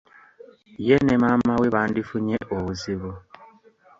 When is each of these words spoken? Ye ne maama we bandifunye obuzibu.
Ye 0.87 0.95
ne 1.03 1.15
maama 1.21 1.53
we 1.61 1.67
bandifunye 1.75 2.37
obuzibu. 2.55 3.11